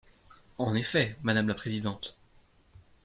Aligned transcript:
En 0.57 0.73
effet, 0.73 1.15
madame 1.21 1.47
la 1.47 1.53
présidente. 1.53 2.17